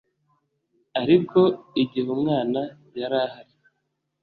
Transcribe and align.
ariko 1.01 1.39
igihe 1.81 2.07
umwana 2.17 2.61
yari 2.99 3.17
ahari 3.25 3.53